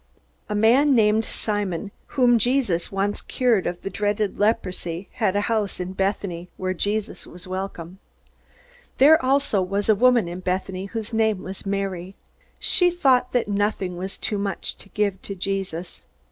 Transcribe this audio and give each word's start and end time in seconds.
A 0.49 0.55
man 0.55 0.95
named 0.95 1.25
Simon, 1.25 1.91
whom 2.17 2.39
Jesus 2.39 2.91
once 2.91 3.21
cured 3.21 3.67
of 3.67 3.81
the 3.83 3.89
dreaded 3.91 4.39
leprosy, 4.39 5.09
had 5.11 5.35
a 5.35 5.41
house 5.41 5.79
in 5.79 5.93
Bethany 5.93 6.49
where 6.57 6.73
Jesus 6.73 7.27
was 7.27 7.47
welcome. 7.47 7.99
There 8.97 9.23
also 9.23 9.61
was 9.61 9.89
a 9.89 9.93
woman 9.93 10.27
in 10.27 10.39
Bethany 10.39 10.85
whose 10.87 11.13
name 11.13 11.43
was 11.43 11.67
Mary. 11.67 12.15
She 12.57 12.89
thought 12.89 13.31
that 13.33 13.47
nothing 13.47 13.95
was 13.95 14.17
too 14.17 14.39
much 14.39 14.75
to 14.77 14.89
give 14.89 15.21
to 15.21 15.35
Jesus. 15.35 16.01